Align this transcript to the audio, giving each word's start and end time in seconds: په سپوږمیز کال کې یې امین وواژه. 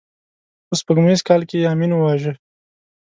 په 0.67 0.73
سپوږمیز 0.79 1.19
کال 1.27 1.41
کې 1.49 1.57
یې 1.61 1.67
امین 1.73 1.91
وواژه. 1.93 2.33